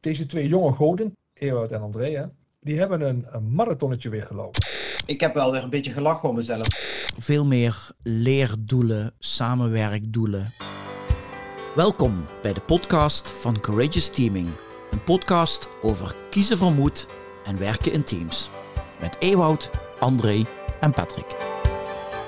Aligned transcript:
Deze 0.00 0.26
twee 0.26 0.48
jonge 0.48 0.72
goden, 0.72 1.16
Ewout 1.34 1.72
en 1.72 1.80
Andrea, 1.80 2.30
die 2.60 2.78
hebben 2.78 3.00
een, 3.00 3.26
een 3.28 3.54
marathonnetje 3.54 4.08
weer 4.08 4.26
gelopen. 4.26 4.62
Ik 5.06 5.20
heb 5.20 5.34
wel 5.34 5.52
weer 5.52 5.62
een 5.62 5.70
beetje 5.70 5.92
gelachen 5.92 6.28
om 6.28 6.34
mezelf. 6.34 6.66
Veel 7.18 7.46
meer 7.46 7.90
leerdoelen, 8.02 9.14
samenwerkdoelen. 9.18 10.52
Welkom 11.74 12.26
bij 12.42 12.52
de 12.52 12.60
podcast 12.60 13.28
van 13.30 13.60
Courageous 13.60 14.10
Teaming. 14.10 14.48
Een 14.90 15.02
podcast 15.02 15.68
over 15.82 16.16
kiezen 16.30 16.56
van 16.56 16.74
moed 16.74 17.08
en 17.44 17.58
werken 17.58 17.92
in 17.92 18.04
teams. 18.04 18.50
Met 19.00 19.16
Ewout, 19.18 19.70
André 19.98 20.44
en 20.80 20.92
Patrick. 20.92 21.36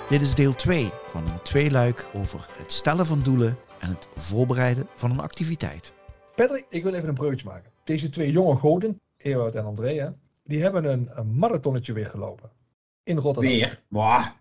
Dit 0.08 0.22
is 0.22 0.34
deel 0.34 0.54
2 0.54 0.90
van 1.06 1.28
een 1.28 1.42
tweeluik 1.42 2.06
over 2.14 2.46
het 2.56 2.72
stellen 2.72 3.06
van 3.06 3.22
doelen 3.22 3.58
en 3.78 3.88
het 3.88 4.08
voorbereiden 4.14 4.86
van 4.94 5.10
een 5.10 5.20
activiteit. 5.20 5.92
Patrick, 6.34 6.66
ik 6.68 6.82
wil 6.82 6.94
even 6.94 7.08
een 7.08 7.14
breukje 7.14 7.46
maken. 7.46 7.70
Deze 7.84 8.08
twee 8.08 8.30
jonge 8.30 8.56
goden, 8.56 9.00
Ewout 9.16 9.54
en 9.54 9.64
Andrea, 9.64 10.12
die 10.44 10.62
hebben 10.62 10.84
een, 10.84 11.08
een 11.12 11.38
marathonnetje 11.38 11.92
weer 11.92 12.06
gelopen. 12.06 12.50
In 13.02 13.18
Rotterdam. 13.18 13.52
Weer? 13.52 13.82
Wow. 13.88 14.20
Het 14.22 14.32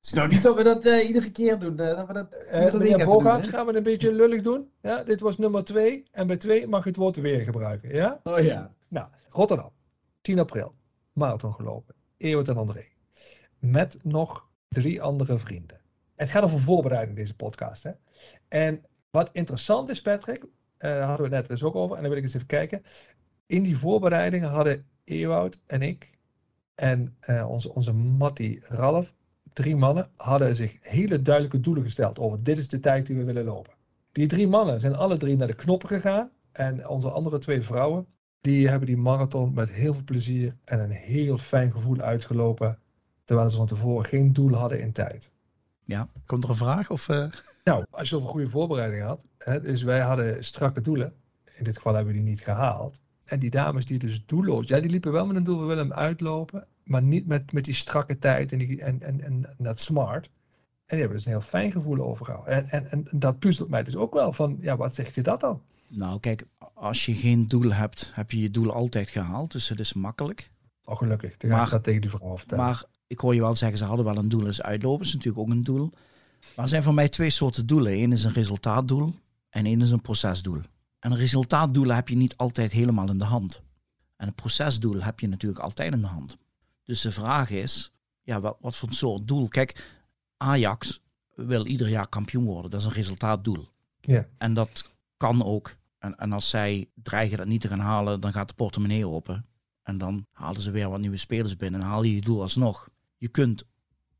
is 0.00 0.12
nou 0.12 0.28
niet 0.28 0.42
dat 0.42 0.56
we 0.56 0.62
dat 0.62 0.84
eh, 0.84 1.06
iedere 1.06 1.30
keer 1.30 1.58
doen. 1.58 1.78
eh, 1.78 1.96
dat 1.96 2.06
we 2.06 2.12
dat 2.12 2.72
meneer 2.72 3.06
Bogaert, 3.06 3.42
doen, 3.42 3.52
hè? 3.52 3.56
gaan 3.56 3.66
we 3.66 3.76
een 3.76 3.82
beetje 3.82 4.12
lullig 4.12 4.42
doen? 4.42 4.70
Ja, 4.82 5.02
dit 5.02 5.20
was 5.20 5.38
nummer 5.38 5.64
2. 5.64 6.04
En 6.12 6.26
bij 6.26 6.36
2 6.36 6.66
mag 6.66 6.82
je 6.82 6.88
het 6.88 6.98
woord 6.98 7.16
weer 7.16 7.40
gebruiken. 7.40 7.94
Ja? 7.94 8.20
Oh 8.24 8.38
ja. 8.40 8.74
Nou, 8.88 9.06
Rotterdam. 9.28 9.70
10 10.20 10.38
april. 10.38 10.74
Marathon 11.12 11.54
gelopen. 11.54 11.94
Ewout 12.16 12.48
en 12.48 12.56
André. 12.56 12.84
Met 13.58 13.96
nog 14.02 14.48
drie 14.68 15.02
andere 15.02 15.38
vrienden. 15.38 15.80
Het 16.14 16.30
gaat 16.30 16.42
over 16.42 16.58
voorbereiding, 16.58 17.16
deze 17.16 17.34
podcast. 17.34 17.82
Hè? 17.82 17.90
En 18.48 18.84
wat 19.10 19.30
interessant 19.32 19.88
is, 19.90 20.02
Patrick, 20.02 20.44
daar 20.78 21.06
hadden 21.06 21.28
we 21.28 21.36
het 21.36 21.48
net 21.48 21.58
dus 21.58 21.62
ook 21.62 21.74
over. 21.74 21.96
En 21.96 22.00
dan 22.00 22.10
wil 22.10 22.18
ik 22.18 22.24
eens 22.24 22.34
even 22.34 22.46
kijken. 22.46 22.82
In 23.46 23.62
die 23.62 23.78
voorbereidingen 23.78 24.48
hadden 24.48 24.84
Ewout 25.04 25.58
en 25.66 25.82
ik 25.82 26.10
en 26.74 27.16
eh, 27.20 27.48
onze, 27.48 27.74
onze 27.74 27.92
Mattie 27.92 28.60
Ralf, 28.62 29.14
drie 29.52 29.76
mannen, 29.76 30.08
hadden 30.16 30.54
zich 30.54 30.76
hele 30.80 31.22
duidelijke 31.22 31.60
doelen 31.60 31.82
gesteld 31.82 32.18
over 32.18 32.42
dit 32.42 32.58
is 32.58 32.68
de 32.68 32.80
tijd 32.80 33.06
die 33.06 33.16
we 33.16 33.24
willen 33.24 33.44
lopen. 33.44 33.72
Die 34.12 34.26
drie 34.26 34.48
mannen 34.48 34.80
zijn 34.80 34.94
alle 34.94 35.16
drie 35.16 35.36
naar 35.36 35.46
de 35.46 35.54
knoppen 35.54 35.88
gegaan. 35.88 36.30
En 36.52 36.88
onze 36.88 37.10
andere 37.10 37.38
twee 37.38 37.62
vrouwen, 37.62 38.06
die 38.40 38.68
hebben 38.68 38.86
die 38.86 38.96
marathon 38.96 39.54
met 39.54 39.72
heel 39.72 39.94
veel 39.94 40.04
plezier 40.04 40.56
en 40.64 40.80
een 40.80 40.90
heel 40.90 41.38
fijn 41.38 41.72
gevoel 41.72 42.00
uitgelopen. 42.00 42.78
Terwijl 43.24 43.48
ze 43.48 43.56
van 43.56 43.66
tevoren 43.66 44.06
geen 44.06 44.32
doel 44.32 44.52
hadden 44.54 44.80
in 44.80 44.92
tijd. 44.92 45.30
Ja, 45.84 46.08
komt 46.26 46.44
er 46.44 46.50
een 46.50 46.56
vraag? 46.56 46.90
Of, 46.90 47.08
eh? 47.08 47.26
Nou, 47.66 47.84
als 47.90 48.08
je 48.08 48.16
over 48.16 48.28
goede 48.28 48.48
voorbereiding 48.48 49.02
had. 49.02 49.26
Hè, 49.38 49.60
dus 49.60 49.82
wij 49.82 50.00
hadden 50.00 50.44
strakke 50.44 50.80
doelen. 50.80 51.12
In 51.56 51.64
dit 51.64 51.76
geval 51.76 51.94
hebben 51.94 52.12
we 52.12 52.18
die 52.20 52.28
niet 52.28 52.40
gehaald. 52.40 53.00
En 53.24 53.38
die 53.38 53.50
dames 53.50 53.84
die 53.84 53.98
dus 53.98 54.26
doelloos, 54.26 54.68
ja, 54.68 54.80
die 54.80 54.90
liepen 54.90 55.12
wel 55.12 55.26
met 55.26 55.36
een 55.36 55.44
doel, 55.44 55.60
we 55.60 55.66
willen 55.66 55.88
hem 55.88 55.98
uitlopen. 55.98 56.66
Maar 56.84 57.02
niet 57.02 57.26
met, 57.26 57.52
met 57.52 57.64
die 57.64 57.74
strakke 57.74 58.18
tijd 58.18 58.52
en, 58.52 58.58
die, 58.58 58.82
en, 58.82 59.02
en, 59.02 59.20
en, 59.20 59.46
en 59.46 59.54
dat 59.58 59.80
smart. 59.80 60.24
En 60.26 60.30
die 60.86 60.98
hebben 60.98 61.16
dus 61.16 61.26
een 61.26 61.32
heel 61.32 61.40
fijn 61.40 61.72
gevoel 61.72 62.00
overgehouden. 62.00 62.54
En, 62.54 62.70
en, 62.70 62.90
en 62.90 63.18
dat 63.18 63.38
puzzelt 63.38 63.68
mij 63.68 63.82
dus 63.82 63.96
ook 63.96 64.14
wel 64.14 64.32
van, 64.32 64.58
ja, 64.60 64.76
wat 64.76 64.94
zegt 64.94 65.14
je 65.14 65.22
dat 65.22 65.40
dan? 65.40 65.60
Nou, 65.88 66.20
kijk, 66.20 66.46
als 66.74 67.06
je 67.06 67.14
geen 67.14 67.46
doel 67.46 67.72
hebt, 67.72 68.10
heb 68.14 68.30
je 68.30 68.40
je 68.40 68.50
doel 68.50 68.72
altijd 68.72 69.08
gehaald. 69.08 69.52
Dus 69.52 69.68
het 69.68 69.80
is 69.80 69.92
makkelijk. 69.92 70.50
Oh, 70.84 70.96
gelukkig. 70.96 71.36
Dan 71.36 71.50
ga 71.50 71.56
ik 71.56 71.62
Maar- 71.62 71.70
dat 71.70 71.84
tegen 71.84 72.00
die 72.00 72.10
vrouw 72.10 72.36
vertellen. 72.36 72.64
Maar 72.64 72.84
ik 73.06 73.18
hoor 73.18 73.34
je 73.34 73.40
wel 73.40 73.56
zeggen, 73.56 73.78
ze 73.78 73.84
hadden 73.84 74.04
wel 74.04 74.16
een 74.16 74.28
doel. 74.28 74.44
Dus 74.44 74.62
uitlopen 74.62 75.06
is 75.06 75.12
natuurlijk 75.14 75.38
ook 75.38 75.50
een 75.50 75.64
doel. 75.64 75.92
Maar 76.56 76.64
er 76.64 76.70
zijn 76.70 76.82
voor 76.82 76.94
mij 76.94 77.08
twee 77.08 77.30
soorten 77.30 77.66
doelen. 77.66 77.92
Eén 77.92 78.12
is 78.12 78.24
een 78.24 78.32
resultaatdoel 78.32 79.14
en 79.50 79.66
één 79.66 79.80
is 79.80 79.90
een 79.90 80.00
procesdoel. 80.00 80.60
En 80.98 81.10
een 81.10 81.18
resultaatdoel 81.18 81.88
heb 81.88 82.08
je 82.08 82.16
niet 82.16 82.36
altijd 82.36 82.72
helemaal 82.72 83.10
in 83.10 83.18
de 83.18 83.24
hand. 83.24 83.62
En 84.16 84.26
een 84.26 84.34
procesdoel 84.34 85.02
heb 85.02 85.20
je 85.20 85.28
natuurlijk 85.28 85.62
altijd 85.62 85.92
in 85.92 86.00
de 86.00 86.06
hand. 86.06 86.36
Dus 86.84 87.00
de 87.00 87.10
vraag 87.10 87.50
is, 87.50 87.92
ja, 88.22 88.40
wat, 88.40 88.56
wat 88.60 88.76
voor 88.76 88.92
soort 88.92 89.28
doel? 89.28 89.48
Kijk, 89.48 89.98
Ajax 90.36 91.00
wil 91.34 91.66
ieder 91.66 91.88
jaar 91.88 92.08
kampioen 92.08 92.44
worden. 92.44 92.70
Dat 92.70 92.80
is 92.80 92.86
een 92.86 92.92
resultaatdoel. 92.92 93.68
Ja. 94.00 94.26
En 94.38 94.54
dat 94.54 94.94
kan 95.16 95.44
ook. 95.44 95.76
En, 95.98 96.16
en 96.16 96.32
als 96.32 96.48
zij 96.48 96.90
dreigen 96.94 97.36
dat 97.36 97.46
niet 97.46 97.60
te 97.60 97.68
gaan 97.68 97.80
halen, 97.80 98.20
dan 98.20 98.32
gaat 98.32 98.48
de 98.48 98.54
portemonnee 98.54 99.06
open. 99.06 99.46
En 99.82 99.98
dan 99.98 100.26
halen 100.32 100.62
ze 100.62 100.70
weer 100.70 100.90
wat 100.90 101.00
nieuwe 101.00 101.16
spelers 101.16 101.56
binnen 101.56 101.80
en 101.80 101.86
haal 101.86 102.02
je 102.02 102.14
je 102.14 102.20
doel 102.20 102.42
alsnog. 102.42 102.88
Je 103.16 103.28
kunt 103.28 103.64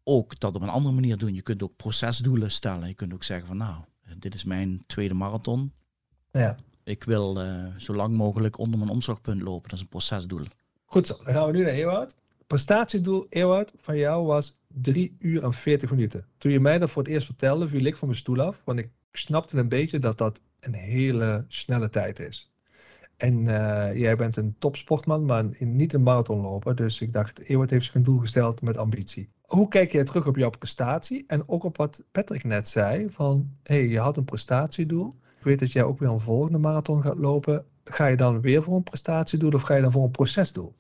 ook 0.09 0.41
dat 0.41 0.55
op 0.55 0.63
een 0.63 0.69
andere 0.69 0.95
manier 0.95 1.17
doen. 1.17 1.35
Je 1.35 1.43
kunt 1.43 1.63
ook 1.63 1.77
procesdoelen 1.77 2.51
stellen. 2.51 2.89
Je 2.89 2.95
kunt 2.95 3.15
ook 3.15 3.25
zeggen 3.25 3.47
van 3.47 3.57
nou, 3.57 3.75
dit 4.19 4.35
is 4.35 4.45
mijn 4.45 4.83
tweede 4.87 5.15
marathon. 5.15 5.73
ja. 6.33 6.57
Ik 6.85 7.05
wil 7.05 7.41
eh, 7.41 7.65
zo 7.77 7.95
lang 7.95 8.15
mogelijk 8.17 8.59
onder 8.59 8.79
mijn 8.79 8.91
omslagpunt 8.91 9.43
lopen. 9.43 9.69
Dat 9.69 9.79
is 9.79 9.81
een 9.81 9.89
procesdoel. 9.89 10.45
Goed 10.85 11.07
zo, 11.07 11.17
dan 11.25 11.35
gaan 11.35 11.47
we 11.47 11.53
nu 11.53 11.63
naar 11.65 11.73
Ewout. 11.73 12.15
Prestatiedoel, 12.47 13.27
Ewout, 13.29 13.73
van 13.77 13.97
jou 13.97 14.27
was 14.27 14.57
3 14.69 15.17
uur 15.19 15.43
en 15.43 15.53
40 15.53 15.91
minuten. 15.91 16.27
Toen 16.39 16.53
je 16.53 16.61
mij 16.61 16.79
dat 16.79 16.91
voor 16.91 17.03
het 17.03 17.13
eerst 17.13 17.27
vertelde, 17.27 17.69
viel 17.69 17.85
ik 17.85 17.97
van 17.97 18.09
mijn 18.09 18.21
stoel 18.21 18.41
af. 18.41 18.63
Want 18.65 18.79
ik 18.79 18.91
snapte 19.13 19.59
een 19.59 19.69
beetje 19.69 19.99
dat 19.99 20.19
dat 20.19 20.41
een 20.61 20.75
hele 20.75 21.45
snelle 21.49 21.89
tijd 21.89 22.19
is. 22.19 22.51
En 23.17 23.49
eh, 23.49 23.99
jij 23.99 24.17
bent 24.17 24.37
een 24.37 24.57
topsportman, 24.59 25.25
maar 25.25 25.45
niet 25.59 25.93
een 25.93 26.03
marathonloper. 26.03 26.75
Dus 26.75 27.01
ik 27.01 27.13
dacht, 27.13 27.39
Ewout 27.39 27.71
heeft 27.71 27.85
zich 27.85 27.95
een 27.95 28.03
doel 28.03 28.19
gesteld 28.19 28.63
met 28.63 28.77
ambitie. 28.77 29.31
Hoe 29.43 29.69
kijk 29.69 29.93
jij 29.93 30.05
terug 30.05 30.27
op 30.27 30.37
jouw 30.37 30.51
prestatie? 30.51 31.25
En 31.27 31.49
ook 31.49 31.65
op 31.65 31.77
wat 31.77 32.03
Patrick 32.11 32.45
net 32.45 32.69
zei, 32.69 33.11
van 33.11 33.51
hey, 33.63 33.87
je 33.87 33.99
had 33.99 34.17
een 34.17 34.25
prestatiedoel. 34.25 35.13
Ik 35.39 35.45
weet 35.45 35.59
dat 35.59 35.73
jij 35.73 35.83
ook 35.83 35.99
weer 35.99 36.09
een 36.09 36.21
volgende 36.21 36.59
marathon 36.59 37.03
gaat 37.03 37.19
lopen. 37.19 37.65
Ga 37.85 38.07
je 38.07 38.17
dan 38.17 38.41
weer 38.41 38.63
voor 38.63 38.77
een 38.77 38.83
prestatiedoel 38.83 39.53
of 39.53 39.63
ga 39.63 39.75
je 39.75 39.83
dan 39.83 39.93
voor 39.93 40.05
een 40.05 40.11
procesdoel? 40.11 40.75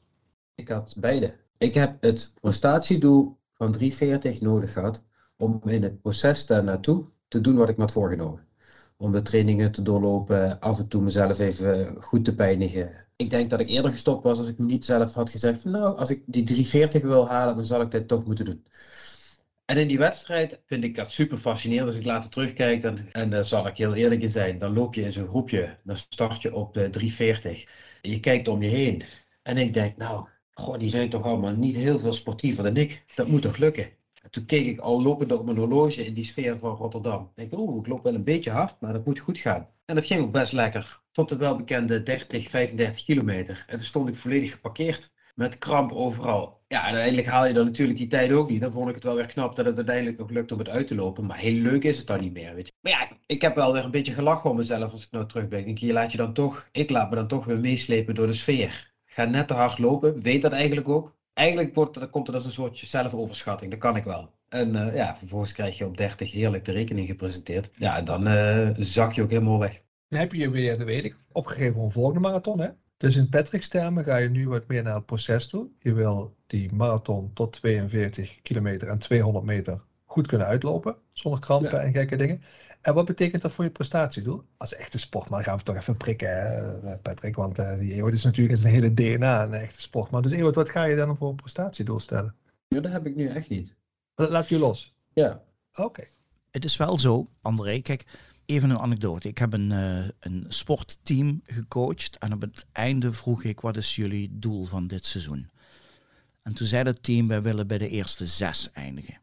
Ik 0.54 0.68
had 0.68 0.96
beide. 0.98 1.34
Ik 1.58 1.74
heb 1.74 1.96
het 2.00 2.32
prestatiedoel 2.40 3.36
van 3.52 3.72
340 3.72 4.40
nodig 4.40 4.72
gehad 4.72 5.04
om 5.36 5.60
in 5.64 5.82
het 5.82 6.00
proces 6.00 6.46
daar 6.46 6.64
naartoe 6.64 7.04
te 7.28 7.40
doen 7.40 7.56
wat 7.56 7.68
ik 7.68 7.76
me 7.76 7.82
had 7.82 7.92
voorgenomen. 7.92 8.46
Om 8.96 9.12
de 9.12 9.22
trainingen 9.22 9.72
te 9.72 9.82
doorlopen, 9.82 10.60
af 10.60 10.78
en 10.78 10.88
toe 10.88 11.02
mezelf 11.02 11.38
even 11.38 12.02
goed 12.02 12.24
te 12.24 12.34
pijnigen. 12.34 13.06
Ik 13.16 13.30
denk 13.30 13.50
dat 13.50 13.60
ik 13.60 13.68
eerder 13.68 13.90
gestopt 13.90 14.24
was 14.24 14.38
als 14.38 14.48
ik 14.48 14.58
me 14.58 14.64
niet 14.64 14.84
zelf 14.84 15.14
had 15.14 15.30
gezegd 15.30 15.62
van 15.62 15.70
nou, 15.70 15.96
als 15.96 16.10
ik 16.10 16.22
die 16.26 16.42
340 16.44 17.02
wil 17.02 17.28
halen, 17.28 17.54
dan 17.54 17.64
zal 17.64 17.80
ik 17.80 17.90
dit 17.90 18.08
toch 18.08 18.26
moeten 18.26 18.44
doen. 18.44 18.64
En 19.64 19.76
in 19.78 19.88
die 19.88 19.98
wedstrijd 19.98 20.60
vind 20.66 20.84
ik 20.84 20.94
dat 20.94 21.12
super 21.12 21.38
fascinerend. 21.38 21.86
Als 21.86 21.96
ik 21.96 22.04
later 22.04 22.30
terugkijk, 22.30 22.80
dan, 22.82 22.98
en 23.12 23.30
daar 23.30 23.44
zal 23.44 23.66
ik 23.66 23.76
heel 23.76 23.94
eerlijk 23.94 24.22
in 24.22 24.30
zijn, 24.30 24.58
dan 24.58 24.72
loop 24.72 24.94
je 24.94 25.02
in 25.02 25.12
zo'n 25.12 25.28
groepje, 25.28 25.78
dan 25.84 25.96
start 25.96 26.42
je 26.42 26.54
op 26.54 26.74
de 26.74 26.90
340. 26.90 27.64
En 28.02 28.10
je 28.10 28.20
kijkt 28.20 28.48
om 28.48 28.62
je 28.62 28.68
heen. 28.68 29.02
En 29.42 29.56
ik 29.56 29.74
denk, 29.74 29.96
nou, 29.96 30.28
goh, 30.50 30.78
die 30.78 30.88
zijn 30.88 31.10
toch 31.10 31.22
allemaal 31.22 31.54
niet 31.54 31.74
heel 31.74 31.98
veel 31.98 32.12
sportiever 32.12 32.64
dan 32.64 32.76
ik. 32.76 33.04
Dat 33.14 33.28
moet 33.28 33.42
toch 33.42 33.56
lukken? 33.56 33.88
En 34.36 34.42
toen 34.42 34.58
keek 34.58 34.66
ik 34.66 34.80
al 34.80 35.02
lopend 35.02 35.32
op 35.32 35.44
mijn 35.44 35.56
horloge 35.56 36.04
in 36.04 36.14
die 36.14 36.24
sfeer 36.24 36.58
van 36.58 36.76
Rotterdam. 36.76 37.30
Ik 37.34 37.50
denk, 37.50 37.60
oeh, 37.60 37.78
ik 37.80 37.86
loop 37.86 38.02
wel 38.02 38.14
een 38.14 38.24
beetje 38.24 38.50
hard, 38.50 38.80
maar 38.80 38.92
dat 38.92 39.04
moet 39.04 39.18
goed 39.18 39.38
gaan. 39.38 39.68
En 39.84 39.94
dat 39.94 40.04
ging 40.04 40.20
ook 40.20 40.32
best 40.32 40.52
lekker. 40.52 41.00
Tot 41.12 41.28
de 41.28 41.36
welbekende 41.36 42.02
30, 42.02 42.48
35 42.48 43.04
kilometer. 43.04 43.64
En 43.66 43.76
toen 43.76 43.86
stond 43.86 44.08
ik 44.08 44.14
volledig 44.14 44.50
geparkeerd. 44.52 45.14
Met 45.34 45.58
kramp 45.58 45.92
overal. 45.92 46.60
Ja, 46.68 46.78
en 46.78 46.84
uiteindelijk 46.84 47.26
haal 47.26 47.46
je 47.46 47.52
dan 47.52 47.64
natuurlijk 47.64 47.98
die 47.98 48.06
tijd 48.06 48.32
ook 48.32 48.50
niet. 48.50 48.60
Dan 48.60 48.72
vond 48.72 48.88
ik 48.88 48.94
het 48.94 49.04
wel 49.04 49.14
weer 49.14 49.26
knap 49.26 49.56
dat 49.56 49.66
het 49.66 49.76
uiteindelijk 49.76 50.18
nog 50.18 50.30
lukt 50.30 50.52
om 50.52 50.58
het 50.58 50.68
uit 50.68 50.86
te 50.86 50.94
lopen. 50.94 51.26
Maar 51.26 51.38
heel 51.38 51.60
leuk 51.60 51.84
is 51.84 51.96
het 51.96 52.06
dan 52.06 52.20
niet 52.20 52.32
meer, 52.32 52.54
weet 52.54 52.66
je. 52.66 52.72
Maar 52.80 52.92
ja, 52.92 53.08
ik 53.26 53.42
heb 53.42 53.54
wel 53.54 53.72
weer 53.72 53.84
een 53.84 53.90
beetje 53.90 54.12
gelachen 54.12 54.50
om 54.50 54.56
mezelf 54.56 54.92
als 54.92 55.04
ik 55.04 55.10
nou 55.10 55.26
terugblik. 55.26 55.66
Ik 55.66 55.78
je 55.78 55.92
laat 55.92 56.12
je 56.12 56.18
dan 56.18 56.32
toch, 56.32 56.68
ik 56.72 56.90
laat 56.90 57.10
me 57.10 57.16
dan 57.16 57.28
toch 57.28 57.44
weer 57.44 57.60
meeslepen 57.60 58.14
door 58.14 58.26
de 58.26 58.32
sfeer. 58.32 58.94
Ga 59.04 59.24
net 59.24 59.48
te 59.48 59.54
hard 59.54 59.78
lopen, 59.78 60.20
weet 60.20 60.42
dat 60.42 60.52
eigenlijk 60.52 60.88
ook. 60.88 61.15
Eigenlijk 61.36 61.74
wordt, 61.74 61.94
dan 61.94 62.10
komt 62.10 62.28
er 62.28 62.34
als 62.34 62.44
een 62.44 62.52
soort 62.52 62.78
zelfoverschatting, 62.78 63.70
dat 63.70 63.80
kan 63.80 63.96
ik 63.96 64.04
wel. 64.04 64.30
En 64.48 64.76
eh, 64.76 64.94
ja, 64.94 65.16
vervolgens 65.16 65.52
krijg 65.52 65.78
je 65.78 65.86
op 65.86 65.96
30 65.96 66.32
heerlijk 66.32 66.64
de 66.64 66.72
rekening 66.72 67.06
gepresenteerd. 67.06 67.68
Ja, 67.74 67.96
en 67.96 68.04
dan 68.04 68.26
eh, 68.26 68.68
zak 68.76 69.12
je 69.12 69.22
ook 69.22 69.30
helemaal 69.30 69.58
weg. 69.58 69.82
Dan 70.08 70.18
heb 70.20 70.32
je 70.32 70.38
je 70.38 70.50
weer, 70.50 70.78
dat 70.78 70.86
weet 70.86 71.04
ik, 71.04 71.16
opgegeven 71.32 71.74
voor 71.74 71.84
een 71.84 71.90
volgende 71.90 72.20
marathon. 72.20 72.60
Hè? 72.60 72.68
Dus 72.96 73.16
in 73.16 73.28
Patrick's 73.28 73.68
termen 73.68 74.04
ga 74.04 74.16
je 74.16 74.28
nu 74.30 74.48
wat 74.48 74.68
meer 74.68 74.82
naar 74.82 74.94
het 74.94 75.06
proces 75.06 75.46
toe. 75.48 75.68
Je 75.78 75.92
wil 75.92 76.36
die 76.46 76.72
marathon 76.72 77.30
tot 77.32 77.52
42 77.52 78.42
kilometer 78.42 78.88
en 78.88 78.98
200 78.98 79.44
meter 79.44 79.84
goed 80.04 80.26
kunnen 80.26 80.46
uitlopen. 80.46 80.96
Zonder 81.12 81.40
krampen 81.40 81.78
Ja. 81.78 81.84
en 81.84 81.92
gekke 81.92 82.16
dingen. 82.16 82.42
En 82.86 82.94
wat 82.94 83.04
betekent 83.04 83.42
dat 83.42 83.52
voor 83.52 83.64
je 83.64 83.70
prestatiedoel? 83.70 84.44
Als 84.56 84.74
echte 84.74 84.98
sportman 84.98 85.42
gaan 85.42 85.56
we 85.56 85.62
toch 85.62 85.76
even 85.76 85.96
prikken, 85.96 86.28
hè, 86.28 86.96
Patrick. 86.96 87.36
Want 87.36 87.58
eh, 87.58 87.78
die 87.78 87.94
Ewout 87.94 88.12
is 88.12 88.24
natuurlijk 88.24 88.58
zijn 88.58 88.72
hele 88.72 88.94
DNA 88.94 89.42
een 89.42 89.54
echte 89.54 89.80
sportman. 89.80 90.22
Dus 90.22 90.30
Ewout, 90.30 90.54
wat 90.54 90.70
ga 90.70 90.84
je 90.84 90.96
dan 90.96 91.16
voor 91.16 91.28
een 91.28 91.36
prestatiedoel 91.36 92.00
stellen? 92.00 92.34
Ja, 92.68 92.80
dat 92.80 92.92
heb 92.92 93.06
ik 93.06 93.16
nu 93.16 93.28
echt 93.28 93.48
niet. 93.48 93.74
Laat 94.14 94.48
je 94.48 94.58
los. 94.58 94.94
Ja. 95.12 95.42
Oké. 95.74 96.04
Het 96.50 96.64
is 96.64 96.76
wel 96.76 96.98
zo, 96.98 97.28
André. 97.42 97.80
Kijk, 97.80 98.04
even 98.44 98.70
een 98.70 98.78
anekdote. 98.78 99.28
Ik 99.28 99.38
heb 99.38 99.52
een, 99.52 99.72
eh, 99.72 100.08
een 100.20 100.44
sportteam 100.48 101.40
gecoacht. 101.44 102.18
En 102.18 102.32
op 102.32 102.40
het 102.40 102.66
einde 102.72 103.12
vroeg 103.12 103.44
ik, 103.44 103.60
wat 103.60 103.76
is 103.76 103.96
jullie 103.96 104.28
doel 104.32 104.64
van 104.64 104.86
dit 104.86 105.06
seizoen? 105.06 105.50
En 106.42 106.54
toen 106.54 106.66
zei 106.66 106.84
dat 106.84 107.02
team, 107.02 107.28
wij 107.28 107.42
willen 107.42 107.66
bij 107.66 107.78
de 107.78 107.88
eerste 107.88 108.26
zes 108.26 108.70
eindigen. 108.72 109.20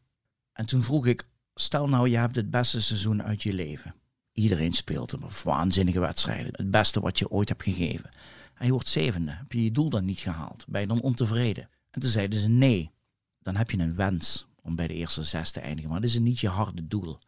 En 0.54 0.66
toen 0.66 0.84
vroeg 0.84 1.06
ik, 1.06 1.28
stel 1.56 1.88
nou, 1.88 2.10
je 2.10 2.18
hebt 2.18 2.36
het 2.36 2.50
beste 2.50 2.82
seizoen 2.82 3.24
uit 3.24 3.44
je 3.44 3.54
leven. 3.54 3.96
Iedereen 4.32 4.74
speelt 4.74 5.12
hem, 5.12 5.22
waanzinnige 5.44 6.00
wedstrijden. 6.00 6.54
Het 6.56 6.72
beste 6.72 7.00
wat 7.00 7.20
je 7.20 7.30
ooit 7.30 7.50
hebt 7.50 7.64
gegeven. 7.64 8.10
en 8.54 8.66
je 8.66 8.72
wordt 8.72 8.90
zevende. 8.90 9.32
Heb 9.32 9.52
je 9.52 9.64
je 9.64 9.72
doel 9.72 9.90
dan 9.90 10.06
niet 10.06 10.20
gehaald? 10.20 10.66
Ben 10.68 10.82
je 10.82 10.88
dan 10.88 11.02
ontevreden? 11.02 11.70
En 11.92 12.02
toen 12.02 12.10
zeiden 12.10 12.40
ze 12.40 12.48
nee, 12.48 12.92
dan 13.42 13.56
heb 13.56 13.72
je 13.72 13.80
een 13.80 13.96
wens 13.96 14.48
om 14.62 14.76
bij 14.76 14.88
de 14.88 14.94
eerste 14.94 15.24
zes 15.24 15.52
te 15.52 15.60
eindigen. 15.60 15.92
Maar 15.92 16.02
dat 16.02 16.10
is 16.10 16.20
niet 16.20 16.40
je 16.40 16.48
harde 16.50 16.88
doel. 16.88 17.20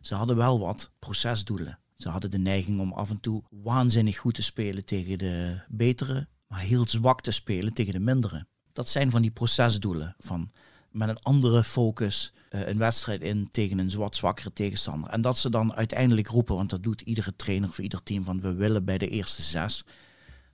Ze 0.00 0.14
hadden 0.14 0.36
wel 0.36 0.58
wat 0.58 0.90
procesdoelen. 0.98 1.78
Ze 1.96 2.08
hadden 2.08 2.30
de 2.30 2.38
neiging 2.38 2.80
om 2.80 2.92
af 2.92 3.10
en 3.10 3.20
toe 3.20 3.42
waanzinnig 3.50 4.18
goed 4.18 4.34
te 4.34 4.42
spelen 4.42 4.84
tegen 4.84 5.18
de 5.18 5.60
betere, 5.68 6.28
maar 6.46 6.60
heel 6.60 6.88
zwak 6.88 7.20
te 7.20 7.30
spelen 7.30 7.72
tegen 7.72 7.92
de 7.92 7.98
mindere. 7.98 8.46
Dat 8.72 8.88
zijn 8.88 9.10
van 9.10 9.22
die 9.22 9.30
procesdoelen. 9.30 10.14
Van 10.18 10.50
met 10.90 11.08
een 11.08 11.22
andere 11.22 11.64
focus 11.64 12.32
uh, 12.50 12.68
een 12.68 12.78
wedstrijd 12.78 13.22
in 13.22 13.48
tegen 13.50 13.78
een 13.78 13.96
wat 13.96 14.16
zwakkere 14.16 14.52
tegenstander. 14.52 15.10
En 15.10 15.20
dat 15.20 15.38
ze 15.38 15.50
dan 15.50 15.74
uiteindelijk 15.74 16.28
roepen, 16.28 16.54
want 16.54 16.70
dat 16.70 16.82
doet 16.82 17.00
iedere 17.00 17.36
trainer 17.36 17.68
voor 17.68 17.84
ieder 17.84 18.02
team, 18.02 18.24
van 18.24 18.40
we 18.40 18.52
willen 18.52 18.84
bij 18.84 18.98
de 18.98 19.08
eerste 19.08 19.42
zes. 19.42 19.84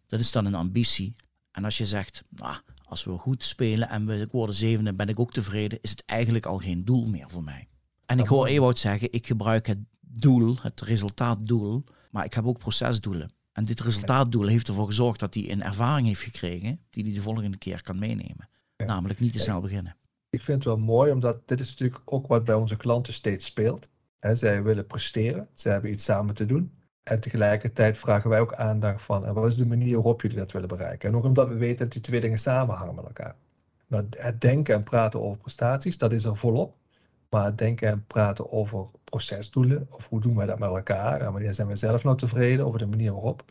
Dat 0.07 0.21
is 0.21 0.33
dan 0.33 0.45
een 0.45 0.55
ambitie. 0.55 1.15
En 1.51 1.65
als 1.65 1.79
je 1.79 1.87
zegt, 1.87 2.23
nou, 2.29 2.57
als 2.85 3.05
we 3.05 3.19
goed 3.19 3.43
spelen 3.43 3.89
en 3.89 4.07
we 4.07 4.29
worden 4.31 4.55
zevende, 4.55 4.95
ben 4.95 5.09
ik 5.09 5.21
ook 5.21 5.33
tevreden, 5.33 5.79
is 5.81 5.91
het 5.91 6.03
eigenlijk 6.07 6.47
al 6.47 6.59
geen 6.59 6.85
doel 6.85 7.07
meer 7.07 7.31
voor 7.31 7.45
mij. 7.45 7.69
En 8.07 8.19
ik 8.19 8.27
hoor 8.27 8.47
Ewout 8.47 8.79
zeggen, 8.79 9.13
ik 9.13 9.27
gebruik 9.27 9.67
het 9.67 9.79
doel, 10.01 10.57
het 10.61 10.81
resultaatdoel, 10.81 11.85
maar 12.11 12.25
ik 12.25 12.35
heb 12.35 12.45
ook 12.45 12.59
procesdoelen. 12.59 13.33
En 13.53 13.65
dit 13.65 13.81
resultaatdoel 13.81 14.47
heeft 14.47 14.69
ervoor 14.69 14.87
gezorgd 14.87 15.21
dat 15.21 15.35
hij 15.35 15.51
een 15.51 15.63
ervaring 15.63 16.07
heeft 16.07 16.21
gekregen 16.21 16.81
die 16.91 17.05
hij 17.05 17.13
de 17.13 17.23
volgende 17.23 17.57
keer 17.57 17.83
kan 17.83 17.99
meenemen. 17.99 18.49
Namelijk 18.77 19.21
niet 19.21 19.33
te 19.33 19.39
snel 19.39 19.61
beginnen. 19.61 19.97
Ik 20.35 20.41
vind 20.41 20.65
het 20.65 20.75
wel 20.75 20.85
mooi, 20.85 21.13
omdat 21.13 21.49
dit 21.49 21.61
is 21.61 21.71
natuurlijk 21.71 22.01
ook 22.05 22.27
wat 22.27 22.45
bij 22.45 22.55
onze 22.55 22.77
klanten 22.77 23.13
steeds 23.13 23.45
speelt. 23.45 23.89
He, 24.19 24.35
zij 24.35 24.63
willen 24.63 24.87
presteren, 24.87 25.49
zij 25.53 25.73
hebben 25.73 25.91
iets 25.91 26.05
samen 26.05 26.35
te 26.35 26.45
doen. 26.45 26.73
En 27.03 27.21
tegelijkertijd 27.21 27.99
vragen 27.99 28.31
wij 28.31 28.41
ook 28.41 28.55
aandacht 28.55 29.03
van, 29.03 29.27
en 29.27 29.35
wat 29.35 29.47
is 29.47 29.57
de 29.57 29.67
manier 29.67 29.95
waarop 29.95 30.23
jullie 30.23 30.37
dat 30.37 30.53
willen 30.53 30.69
bereiken? 30.69 31.09
En 31.09 31.17
ook 31.17 31.25
omdat 31.25 31.49
we 31.49 31.55
weten 31.55 31.85
dat 31.85 31.93
die 31.93 32.03
twee 32.03 32.21
dingen 32.21 32.39
samenhangen 32.39 32.95
met 32.95 33.05
elkaar. 33.05 33.37
Het 34.11 34.41
denken 34.41 34.75
en 34.75 34.83
praten 34.83 35.23
over 35.23 35.39
prestaties, 35.39 35.99
dat 35.99 36.13
is 36.13 36.25
er 36.25 36.37
volop. 36.37 36.77
Maar 37.31 37.45
het 37.45 37.59
denken 37.59 37.89
en 37.89 38.05
praten 38.07 38.53
over 38.53 38.87
procesdoelen, 39.05 39.87
of 39.91 40.09
hoe 40.09 40.21
doen 40.21 40.37
wij 40.37 40.47
dat 40.47 40.59
met 40.59 40.69
elkaar, 40.69 41.21
en 41.21 41.33
wanneer 41.33 41.55
zijn 41.55 41.69
we 41.69 41.77
zelf 41.77 42.05
nou 42.05 42.17
tevreden 42.17 42.67
over 42.67 42.79
de 42.79 42.87
manier 42.87 43.13
waarop, 43.13 43.45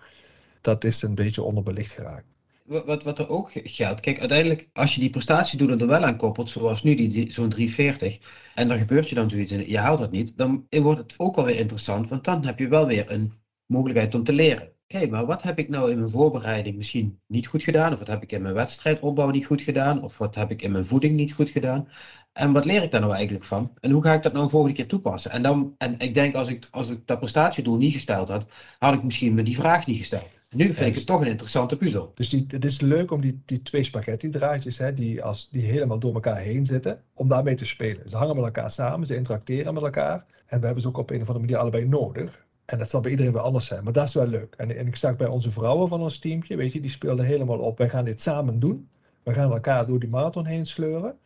dat 0.61 0.83
is 0.83 1.01
een 1.01 1.15
beetje 1.15 1.41
onderbelicht 1.43 1.91
geraakt. 1.91 2.27
Wat, 2.63 3.03
wat 3.03 3.19
er 3.19 3.29
ook 3.29 3.51
geldt, 3.53 3.99
kijk, 3.99 4.19
uiteindelijk, 4.19 4.69
als 4.73 4.93
je 4.95 4.99
die 4.99 5.09
prestatiedoelen 5.09 5.79
er 5.79 5.87
wel 5.87 6.03
aan 6.03 6.17
koppelt, 6.17 6.49
zoals 6.49 6.83
nu 6.83 6.95
die, 6.95 7.31
zo'n 7.31 7.49
340, 7.49 8.19
en 8.55 8.67
dan 8.67 8.77
gebeurt 8.77 9.09
je 9.09 9.15
dan 9.15 9.29
zoiets 9.29 9.51
en 9.51 9.69
je 9.69 9.77
haalt 9.77 9.99
dat 9.99 10.11
niet, 10.11 10.37
dan 10.37 10.67
wordt 10.69 10.99
het 10.99 11.13
ook 11.17 11.37
alweer 11.37 11.55
interessant, 11.55 12.09
want 12.09 12.23
dan 12.23 12.45
heb 12.45 12.59
je 12.59 12.67
wel 12.67 12.87
weer 12.87 13.11
een 13.11 13.33
mogelijkheid 13.65 14.15
om 14.15 14.23
te 14.23 14.33
leren. 14.33 14.71
Kijk, 14.87 15.09
maar 15.09 15.25
wat 15.25 15.41
heb 15.41 15.59
ik 15.59 15.69
nou 15.69 15.91
in 15.91 15.97
mijn 15.97 16.09
voorbereiding 16.09 16.75
misschien 16.77 17.19
niet 17.27 17.47
goed 17.47 17.63
gedaan? 17.63 17.91
Of 17.91 17.99
wat 17.99 18.07
heb 18.07 18.23
ik 18.23 18.31
in 18.31 18.41
mijn 18.41 18.53
wedstrijdopbouw 18.53 19.29
niet 19.29 19.45
goed 19.45 19.61
gedaan? 19.61 20.03
Of 20.03 20.17
wat 20.17 20.35
heb 20.35 20.51
ik 20.51 20.61
in 20.61 20.71
mijn 20.71 20.85
voeding 20.85 21.15
niet 21.15 21.33
goed 21.33 21.49
gedaan? 21.49 21.87
En 22.33 22.51
wat 22.51 22.65
leer 22.65 22.83
ik 22.83 22.91
daar 22.91 23.01
nou 23.01 23.13
eigenlijk 23.13 23.45
van? 23.45 23.73
En 23.79 23.91
hoe 23.91 24.03
ga 24.03 24.13
ik 24.13 24.23
dat 24.23 24.31
nou 24.31 24.43
een 24.43 24.49
volgende 24.49 24.75
keer 24.75 24.87
toepassen? 24.87 25.31
En, 25.31 25.41
dan, 25.41 25.75
en 25.77 25.99
ik 25.99 26.13
denk, 26.13 26.35
als 26.35 26.47
ik, 26.47 26.67
als 26.71 26.89
ik 26.89 27.07
dat 27.07 27.19
prestatiedoel 27.19 27.77
niet 27.77 27.93
gesteld 27.93 28.27
had, 28.27 28.45
had 28.79 28.93
ik 28.93 29.03
misschien 29.03 29.33
me 29.33 29.43
die 29.43 29.55
vraag 29.55 29.85
niet 29.85 29.97
gesteld. 29.97 30.39
Nu 30.53 30.73
vind 30.73 30.87
ik 30.87 30.95
het 30.95 31.05
toch 31.05 31.21
een 31.21 31.27
interessante 31.27 31.77
puzzel. 31.77 32.11
Dus 32.15 32.29
die, 32.29 32.45
het 32.47 32.65
is 32.65 32.81
leuk 32.81 33.11
om 33.11 33.21
die, 33.21 33.41
die 33.45 33.61
twee 33.61 33.83
spaghetti 33.83 34.29
draadjes, 34.29 34.77
hè, 34.77 34.93
die, 34.93 35.23
als, 35.23 35.49
die 35.49 35.63
helemaal 35.63 35.99
door 35.99 36.13
elkaar 36.13 36.37
heen 36.37 36.65
zitten, 36.65 37.01
om 37.13 37.27
daarmee 37.27 37.55
te 37.55 37.65
spelen. 37.65 38.09
Ze 38.09 38.17
hangen 38.17 38.35
met 38.35 38.45
elkaar 38.45 38.69
samen, 38.69 39.07
ze 39.07 39.15
interacteren 39.15 39.73
met 39.73 39.83
elkaar. 39.83 40.25
En 40.45 40.59
we 40.59 40.65
hebben 40.65 40.81
ze 40.81 40.87
ook 40.87 40.97
op 40.97 41.09
een 41.09 41.21
of 41.21 41.27
andere 41.27 41.45
manier 41.45 41.57
allebei 41.57 41.87
nodig. 41.87 42.45
En 42.65 42.77
dat 42.77 42.89
zal 42.89 43.01
bij 43.01 43.11
iedereen 43.11 43.33
wel 43.33 43.43
anders 43.43 43.65
zijn, 43.65 43.83
maar 43.83 43.93
dat 43.93 44.07
is 44.07 44.13
wel 44.13 44.27
leuk. 44.27 44.53
En, 44.57 44.77
en 44.77 44.87
ik 44.87 44.95
zag 44.95 45.15
bij 45.15 45.27
onze 45.27 45.51
vrouwen 45.51 45.87
van 45.87 46.01
ons 46.01 46.19
teamje, 46.19 46.55
weet 46.55 46.73
je, 46.73 46.81
die 46.81 46.89
speelden 46.89 47.25
helemaal 47.25 47.59
op. 47.59 47.77
Wij 47.77 47.89
gaan 47.89 48.05
dit 48.05 48.21
samen 48.21 48.59
doen. 48.59 48.89
We 49.23 49.33
gaan 49.33 49.51
elkaar 49.51 49.85
door 49.85 49.99
die 49.99 50.09
marathon 50.09 50.45
heen 50.45 50.65
sleuren. 50.65 51.17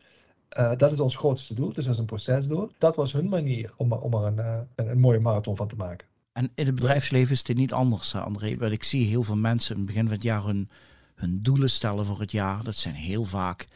Uh, 0.58 0.72
dat 0.76 0.92
is 0.92 1.00
ons 1.00 1.16
grootste 1.16 1.54
doel, 1.54 1.72
dus 1.72 1.84
dat 1.84 1.94
is 1.94 2.00
een 2.00 2.06
procesdoel. 2.06 2.70
Dat 2.78 2.96
was 2.96 3.12
hun 3.12 3.28
manier 3.28 3.72
om, 3.76 3.92
om 3.92 4.14
er 4.14 4.24
een, 4.24 4.36
uh, 4.36 4.58
een, 4.74 4.88
een, 4.88 4.98
mooie 4.98 5.20
marathon 5.20 5.56
van 5.56 5.68
te 5.68 5.76
maken. 5.76 6.06
En 6.38 6.50
in 6.54 6.66
het 6.66 6.74
bedrijfsleven 6.74 7.32
is 7.32 7.42
dit 7.42 7.56
niet 7.56 7.72
anders, 7.72 8.14
André. 8.14 8.56
Want 8.56 8.72
ik 8.72 8.84
zie 8.84 9.06
heel 9.06 9.22
veel 9.22 9.36
mensen 9.36 9.74
in 9.74 9.76
het 9.76 9.86
begin 9.86 10.04
van 10.04 10.12
het 10.12 10.22
jaar 10.22 10.44
hun, 10.44 10.70
hun 11.14 11.42
doelen 11.42 11.70
stellen 11.70 12.06
voor 12.06 12.20
het 12.20 12.32
jaar. 12.32 12.64
Dat 12.64 12.76
zijn 12.76 12.94
heel 12.94 13.24
vaak 13.24 13.68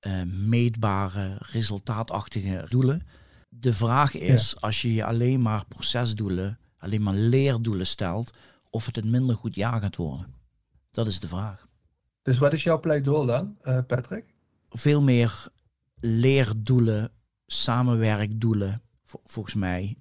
uh, 0.00 0.22
meetbare, 0.22 1.36
resultaatachtige 1.38 2.66
doelen. 2.68 3.06
De 3.48 3.72
vraag 3.72 4.14
is, 4.14 4.50
ja. 4.50 4.56
als 4.60 4.82
je 4.82 4.94
je 4.94 5.04
alleen 5.04 5.42
maar 5.42 5.64
procesdoelen 5.66 6.58
alleen 6.76 7.02
maar 7.02 7.14
leerdoelen 7.14 7.86
stelt, 7.86 8.30
of 8.70 8.86
het 8.86 8.96
een 8.96 9.10
minder 9.10 9.36
goed 9.36 9.54
jaar 9.54 9.80
gaat 9.80 9.96
worden. 9.96 10.34
Dat 10.90 11.06
is 11.06 11.20
de 11.20 11.28
vraag. 11.28 11.66
Dus 12.22 12.38
wat 12.38 12.52
is 12.52 12.62
jouw 12.62 12.80
pleidooi 12.80 13.26
dan, 13.26 13.56
uh, 13.62 13.78
Patrick? 13.86 14.24
Veel 14.70 15.02
meer 15.02 15.48
leerdoelen, 16.00 17.10
samenwerkdoelen. 17.46 18.82
volgens 19.04 19.54
mij 19.54 19.96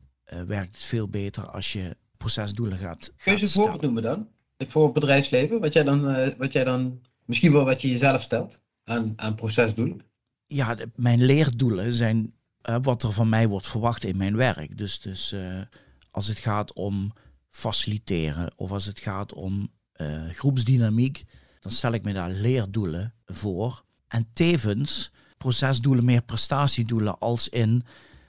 werkt 0.48 0.74
het 0.74 0.84
veel 0.84 1.08
beter 1.08 1.48
als 1.48 1.74
je 1.74 1.98
procesdoelen 2.18 2.78
gaat. 2.78 3.14
Kun 3.24 3.32
je 3.32 3.38
ze 3.38 3.44
een 3.44 3.52
voorbeeld 3.52 3.82
noemen 3.82 4.04
dan? 4.04 4.28
Voor 4.58 4.84
het 4.84 4.94
bedrijfsleven? 4.94 5.60
Wat 5.60 5.74
jij 5.74 5.84
dan, 5.84 6.18
uh, 6.18 6.28
wat 6.38 6.52
jij 6.52 6.64
dan 6.64 7.02
misschien 7.26 7.52
wel 7.52 7.66
wat 7.66 7.82
je 7.82 7.90
jezelf 7.90 8.22
stelt 8.22 8.60
aan, 8.84 9.14
aan 9.16 9.36
procesdoelen? 9.36 10.02
Ja, 10.46 10.76
de, 10.76 10.90
mijn 10.96 11.24
leerdoelen 11.24 11.94
zijn 11.94 12.34
wat 12.82 13.04
er 13.04 13.14
van 13.14 13.30
mij 13.30 13.48
wordt 13.48 13.68
verwacht 13.68 14.04
in 14.04 14.18
mijn 14.18 14.36
werk. 14.36 14.78
Dus, 14.78 15.00
dus 15.00 15.36
als 16.12 16.28
het 16.28 16.40
gaat 16.40 16.74
om 16.74 17.14
faciliteren 17.50 18.54
of 18.56 18.72
als 18.72 18.86
het 18.86 19.00
gaat 19.00 19.34
om 19.34 19.72
uh, 20.02 20.30
groepsdynamiek, 20.30 21.24
dan 21.60 21.72
stel 21.72 21.92
ik 21.92 22.04
me 22.04 22.14
daar 22.14 22.30
leerdoelen 22.30 23.14
voor. 23.26 23.84
En 24.08 24.28
tevens 24.34 25.12
procesdoelen, 25.38 26.06
meer 26.06 26.22
prestatiedoelen, 26.22 27.20
als 27.20 27.50
in 27.50 27.84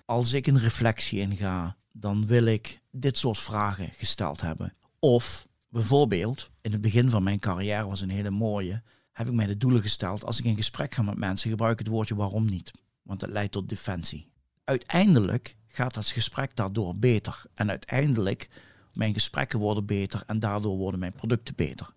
als 0.04 0.32
ik 0.32 0.46
een 0.46 0.58
reflectie 0.58 1.20
inga, 1.20 1.76
dan 1.92 2.26
wil 2.26 2.44
ik 2.44 2.80
dit 2.90 3.18
soort 3.18 3.38
vragen 3.38 3.90
gesteld 3.92 4.40
hebben. 4.40 4.74
Of 4.98 5.46
bijvoorbeeld, 5.68 6.50
in 6.60 6.72
het 6.72 6.80
begin 6.80 7.10
van 7.10 7.22
mijn 7.22 7.38
carrière 7.38 7.86
was 7.86 8.00
een 8.00 8.10
hele 8.10 8.30
mooie, 8.30 8.82
heb 9.12 9.26
ik 9.26 9.32
mij 9.32 9.46
de 9.46 9.56
doelen 9.56 9.82
gesteld. 9.82 10.24
Als 10.24 10.38
ik 10.38 10.44
in 10.44 10.56
gesprek 10.56 10.94
ga 10.94 11.02
met 11.02 11.18
mensen, 11.18 11.50
gebruik 11.50 11.72
ik 11.72 11.78
het 11.78 11.94
woordje 11.94 12.14
waarom 12.14 12.44
niet. 12.44 12.70
Want 13.02 13.20
het 13.20 13.30
leidt 13.30 13.52
tot 13.52 13.68
defensie. 13.68 14.30
Uiteindelijk 14.64 15.56
gaat 15.66 15.94
het 15.94 16.06
gesprek 16.06 16.56
daardoor 16.56 16.96
beter. 16.96 17.42
En 17.54 17.70
uiteindelijk, 17.70 18.48
mijn 18.92 19.12
gesprekken 19.12 19.58
worden 19.58 19.86
beter 19.86 20.22
en 20.26 20.38
daardoor 20.38 20.76
worden 20.76 21.00
mijn 21.00 21.12
producten 21.12 21.54
beter. 21.54 21.92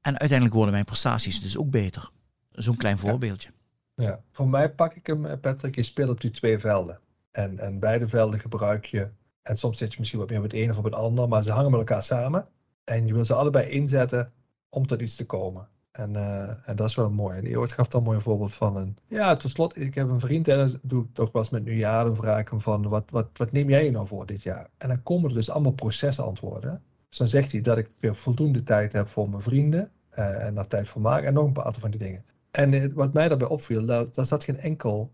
En 0.00 0.18
uiteindelijk 0.18 0.54
worden 0.54 0.72
mijn 0.72 0.84
prestaties 0.84 1.40
dus 1.40 1.56
ook 1.56 1.70
beter. 1.70 2.10
Zo'n 2.50 2.76
klein 2.76 2.98
voorbeeldje. 2.98 3.50
Ja. 3.94 4.20
voor 4.30 4.48
mij 4.48 4.70
pak 4.70 4.94
ik 4.94 5.06
hem, 5.06 5.26
eh, 5.26 5.40
Patrick, 5.40 5.74
je 5.74 5.82
speelt 5.82 6.08
op 6.08 6.20
die 6.20 6.30
twee 6.30 6.58
velden. 6.58 7.00
En, 7.30 7.58
en 7.58 7.78
beide 7.78 8.08
velden 8.08 8.40
gebruik 8.40 8.84
je. 8.84 9.08
En 9.48 9.56
soms 9.56 9.78
zit 9.78 9.92
je 9.92 9.98
misschien 9.98 10.20
wat 10.20 10.28
meer 10.28 10.38
op 10.38 10.44
het 10.44 10.52
ene 10.52 10.70
of 10.70 10.78
op 10.78 10.84
het 10.84 10.94
ander, 10.94 11.28
maar 11.28 11.42
ze 11.42 11.52
hangen 11.52 11.70
met 11.70 11.80
elkaar 11.80 12.02
samen. 12.02 12.44
En 12.84 13.06
je 13.06 13.12
wil 13.12 13.24
ze 13.24 13.34
allebei 13.34 13.68
inzetten 13.68 14.28
om 14.68 14.86
tot 14.86 15.00
iets 15.00 15.16
te 15.16 15.26
komen. 15.26 15.68
En, 15.90 16.10
uh, 16.10 16.68
en 16.68 16.76
dat 16.76 16.88
is 16.88 16.94
wel 16.94 17.10
mooi. 17.10 17.36
En 17.36 17.44
Eeuwert 17.44 17.72
gaf 17.72 17.88
dan 17.88 18.00
een 18.00 18.06
mooi 18.06 18.20
voorbeeld 18.20 18.54
van 18.54 18.76
een... 18.76 18.96
Ja, 19.06 19.36
tot 19.36 19.50
slot, 19.50 19.76
ik 19.76 19.94
heb 19.94 20.10
een 20.10 20.20
vriend 20.20 20.48
en 20.48 20.58
dat 20.58 20.78
doe 20.82 21.04
ik 21.04 21.08
toch 21.12 21.32
wel 21.32 21.42
eens 21.42 21.50
met 21.50 21.64
nieuwjaar. 21.64 22.04
Dan 22.04 22.16
vraag 22.16 22.50
hem 22.50 22.60
van, 22.60 22.88
wat, 22.88 23.10
wat, 23.10 23.28
wat 23.32 23.52
neem 23.52 23.68
jij 23.68 23.90
nou 23.90 24.06
voor 24.06 24.26
dit 24.26 24.42
jaar? 24.42 24.70
En 24.78 24.88
dan 24.88 25.02
komen 25.02 25.28
er 25.28 25.34
dus 25.34 25.50
allemaal 25.50 25.72
procesantwoorden. 25.72 26.82
Dus 27.08 27.18
dan 27.18 27.28
zegt 27.28 27.52
hij 27.52 27.60
dat 27.60 27.78
ik 27.78 27.90
weer 28.00 28.16
voldoende 28.16 28.62
tijd 28.62 28.92
heb 28.92 29.08
voor 29.08 29.30
mijn 29.30 29.42
vrienden. 29.42 29.90
Uh, 30.18 30.44
en 30.44 30.54
daar 30.54 30.66
tijd 30.66 30.88
voor 30.88 31.00
maken. 31.00 31.26
En 31.26 31.34
nog 31.34 31.46
een 31.46 31.52
paar 31.52 31.74
van 31.78 31.90
die 31.90 32.00
dingen. 32.00 32.24
En 32.50 32.72
uh, 32.72 32.94
wat 32.94 33.12
mij 33.12 33.28
daarbij 33.28 33.48
opviel, 33.48 33.86
daar, 33.86 34.04
daar 34.12 34.24
zat 34.24 34.44
geen 34.44 34.58
enkel 34.58 35.10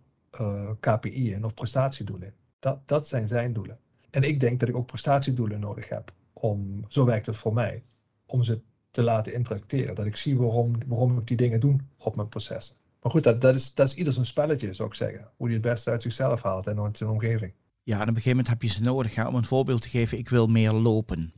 KPI 0.81 1.33
in 1.33 1.45
of 1.45 1.55
prestatiedoel 1.55 2.21
in. 2.21 2.33
Dat, 2.59 2.79
dat 2.87 3.09
zijn 3.09 3.29
zijn 3.29 3.53
doelen. 3.53 3.79
En 4.15 4.23
ik 4.23 4.41
denk 4.41 4.61
dat 4.61 4.69
ik 4.69 4.77
ook 4.77 4.87
prestatiedoelen 4.87 5.61
nodig 5.61 5.89
heb. 5.89 6.13
Om, 6.33 6.85
zo 6.89 7.05
werkt 7.05 7.27
het 7.27 7.37
voor 7.37 7.55
mij. 7.55 7.83
Om 8.27 8.43
ze 8.43 8.61
te 8.91 9.03
laten 9.03 9.35
interacteren. 9.35 9.95
Dat 9.95 10.07
ik 10.07 10.17
zie 10.17 10.37
waarom, 10.37 10.73
waarom 10.87 11.19
ik 11.19 11.27
die 11.27 11.37
dingen 11.37 11.61
doe 11.61 11.77
op 11.99 12.17
mijn 12.17 12.29
proces. 12.29 12.77
Maar 13.03 13.13
goed, 13.13 13.25
dat, 13.25 13.41
dat, 13.41 13.55
is, 13.55 13.75
dat 13.75 13.87
is 13.87 13.95
ieder 13.95 14.13
zijn 14.13 14.27
spelletje, 14.27 14.73
zou 14.73 14.89
ik 14.89 14.95
zeggen. 14.95 15.29
Hoe 15.37 15.47
hij 15.47 15.55
het 15.55 15.65
beste 15.65 15.91
uit 15.91 16.03
zichzelf 16.03 16.43
haalt 16.43 16.67
en 16.67 16.81
uit 16.81 16.97
zijn 16.97 17.11
omgeving. 17.11 17.53
Ja, 17.83 17.95
en 17.95 18.03
op 18.03 18.09
een 18.09 18.15
gegeven 18.15 18.31
moment 18.31 18.49
heb 18.49 18.63
je 18.63 18.69
ze 18.69 18.83
nodig. 18.83 19.15
Hè? 19.15 19.27
Om 19.27 19.35
een 19.35 19.45
voorbeeld 19.45 19.83
te 19.83 19.89
geven, 19.89 20.19
ik 20.19 20.29
wil 20.29 20.47
meer 20.47 20.73
lopen 20.73 21.33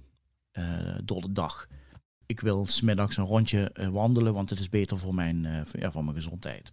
uh, 0.53 0.65
door 1.05 1.21
de 1.21 1.33
dag. 1.33 1.67
Ik 2.27 2.41
wil 2.41 2.67
smiddags 2.67 3.17
een 3.17 3.25
rondje 3.25 3.71
uh, 3.75 3.89
wandelen, 3.89 4.35
want 4.35 4.51
het 4.51 4.59
is 4.59 4.69
beter 4.69 4.99
voor 4.99 5.15
mijn, 5.15 5.45
uh, 5.45 5.61
ja, 5.73 5.91
voor 5.91 6.05
mijn 6.05 6.17
gezondheid. 6.17 6.71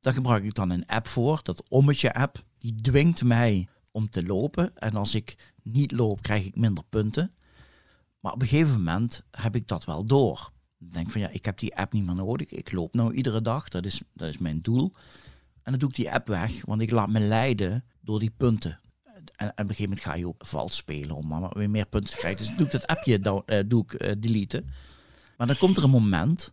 Daar 0.00 0.12
gebruik 0.12 0.44
ik 0.44 0.54
dan 0.54 0.70
een 0.70 0.86
app 0.86 1.06
voor, 1.06 1.40
dat 1.42 1.68
Ommetje 1.68 2.14
app. 2.14 2.44
Die 2.58 2.80
dwingt 2.80 3.24
mij 3.24 3.68
om 3.92 4.10
te 4.10 4.24
lopen. 4.24 4.76
En 4.76 4.96
als 4.96 5.14
ik 5.14 5.52
niet 5.62 5.92
loop, 5.92 6.22
krijg 6.22 6.44
ik 6.44 6.56
minder 6.56 6.84
punten. 6.84 7.30
Maar 8.20 8.32
op 8.32 8.42
een 8.42 8.48
gegeven 8.48 8.78
moment 8.78 9.22
heb 9.30 9.56
ik 9.56 9.68
dat 9.68 9.84
wel 9.84 10.04
door. 10.04 10.50
Ik 10.78 10.92
denk 10.92 11.10
van 11.10 11.20
ja, 11.20 11.28
ik 11.28 11.44
heb 11.44 11.58
die 11.58 11.76
app 11.76 11.92
niet 11.92 12.04
meer 12.04 12.14
nodig. 12.14 12.50
Ik 12.50 12.72
loop 12.72 12.94
nou 12.94 13.14
iedere 13.14 13.40
dag, 13.40 13.68
dat 13.68 13.84
is, 13.84 14.00
dat 14.12 14.28
is 14.28 14.38
mijn 14.38 14.60
doel. 14.60 14.92
En 15.62 15.70
dan 15.70 15.78
doe 15.78 15.88
ik 15.88 15.94
die 15.94 16.12
app 16.12 16.28
weg, 16.28 16.64
want 16.64 16.80
ik 16.80 16.90
laat 16.90 17.08
me 17.08 17.20
leiden 17.20 17.84
door 18.00 18.18
die 18.18 18.32
punten. 18.36 18.80
En, 19.36 19.48
op 19.48 19.58
een 19.58 19.66
gegeven 19.66 19.82
moment 19.82 20.00
ga 20.00 20.14
je 20.14 20.26
ook 20.26 20.46
vals 20.46 20.76
spelen 20.76 21.16
om 21.16 21.26
maar 21.26 21.50
weer 21.52 21.70
meer 21.70 21.86
punten 21.86 22.14
te 22.14 22.20
krijgen. 22.20 22.44
Dus 22.44 22.56
doe 22.56 22.66
ik 22.66 22.72
dat 22.72 22.86
appje 22.86 23.42
uh, 23.46 23.58
doe 23.66 23.82
ik, 23.82 24.02
uh, 24.02 24.12
deleten. 24.18 24.70
Maar 25.36 25.46
dan 25.46 25.56
komt 25.56 25.76
er 25.76 25.84
een 25.84 25.90
moment 25.90 26.52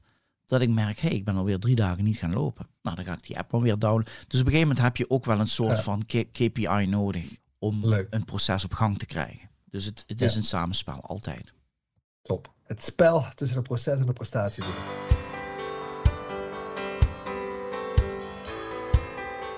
dat 0.50 0.62
ik 0.62 0.70
merk, 0.70 1.00
hé, 1.00 1.08
hey, 1.08 1.18
ik 1.18 1.26
ben 1.26 1.36
alweer 1.36 1.60
drie 1.60 1.76
dagen 1.76 2.04
niet 2.04 2.18
gaan 2.18 2.34
lopen. 2.34 2.68
Nou, 2.82 2.96
dan 2.96 3.06
ga 3.06 3.14
ik 3.14 3.24
die 3.28 3.38
app 3.38 3.54
alweer 3.54 3.80
downloaden. 3.80 4.14
Dus 4.28 4.40
op 4.40 4.46
een 4.46 4.52
gegeven 4.52 4.68
moment 4.68 4.82
heb 4.82 4.98
je 4.98 5.10
ook 5.10 5.26
wel 5.26 5.40
een 5.40 5.48
soort 5.48 5.78
Ja. 5.78 5.84
van 5.84 6.06
KPI 6.06 6.86
nodig 6.88 7.38
om 7.60 7.86
Leuk. 7.86 8.08
een 8.10 8.26
proces 8.26 8.64
op 8.64 8.74
gang 8.74 8.98
te 9.00 9.06
krijgen. 9.06 9.50
Dus 9.66 9.86
het, 9.86 10.04
het 10.08 10.22
is 10.22 10.34
Ja. 10.34 10.40
een 10.40 10.46
samenspel, 10.46 11.02
altijd. 11.02 11.54
Top. 12.22 12.54
Het 12.64 12.84
spel 12.84 13.26
tussen 13.36 13.58
het 13.58 13.68
proces 13.68 14.00
en 14.00 14.06
de 14.06 14.14
prestatie. 14.14 14.64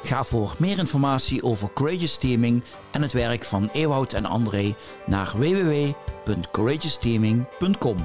Ga 0.03 0.23
voor 0.23 0.55
meer 0.59 0.77
informatie 0.79 1.43
over 1.43 1.73
Courageous 1.73 2.17
Teaming 2.17 2.63
en 2.91 3.01
het 3.01 3.11
werk 3.13 3.43
van 3.43 3.69
Ewout 3.71 4.13
en 4.13 4.25
André 4.25 4.75
naar 5.05 5.31
www.courageousteaming.com. 5.37 7.97